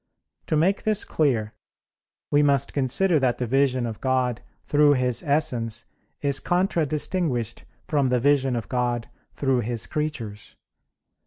To 0.47 0.57
make 0.57 0.81
this 0.81 1.05
clear, 1.05 1.53
we 2.31 2.41
must 2.41 2.73
consider 2.73 3.19
that 3.19 3.37
the 3.37 3.45
vision 3.45 3.85
of 3.85 4.01
God 4.01 4.41
through 4.65 4.93
His 4.93 5.21
Essence 5.21 5.85
is 6.23 6.39
contradistinguished 6.39 7.65
from 7.87 8.09
the 8.09 8.19
vision 8.19 8.55
of 8.55 8.67
God 8.67 9.11
through 9.35 9.59
His 9.59 9.85
creatures. 9.85 10.55